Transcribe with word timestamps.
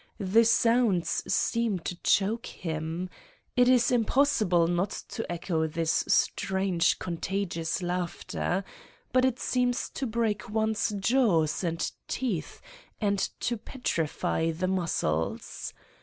The 0.17 0.45
sounds 0.45 1.31
seem 1.31 1.77
to 1.77 1.95
choke 2.01 2.47
him. 2.47 3.07
It 3.55 3.69
is 3.69 3.91
im 3.91 4.03
possible 4.03 4.65
not 4.65 4.89
to 5.09 5.31
echo 5.31 5.67
this 5.67 6.03
strange 6.07 6.97
contagious 6.97 7.83
laugh 7.83 8.25
ter. 8.25 8.63
But 9.13 9.25
it 9.25 9.37
seems 9.39 9.89
to 9.91 10.07
break 10.07 10.49
one's 10.49 10.89
jaws 10.99 11.63
and 11.63 11.91
teeth 12.07 12.61
and 12.99 13.19
to 13.41 13.57
petrify 13.57 14.49
the 14.49 14.67
muscles. 14.67 15.71